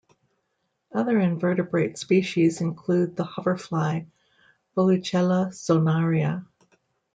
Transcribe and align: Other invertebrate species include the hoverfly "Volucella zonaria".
Other 0.91 1.19
invertebrate 1.19 1.99
species 1.99 2.59
include 2.59 3.15
the 3.15 3.23
hoverfly 3.23 4.07
"Volucella 4.75 5.49
zonaria". 5.49 6.43